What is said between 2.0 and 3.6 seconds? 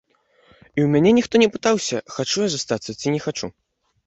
хачу я застацца ці не хачу.